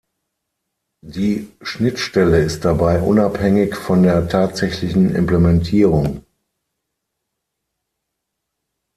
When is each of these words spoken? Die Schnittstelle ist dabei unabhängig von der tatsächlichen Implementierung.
Die 1.05 1.51
Schnittstelle 1.61 2.41
ist 2.41 2.65
dabei 2.65 3.03
unabhängig 3.03 3.75
von 3.75 4.01
der 4.01 4.27
tatsächlichen 4.27 5.13
Implementierung. 5.13 6.25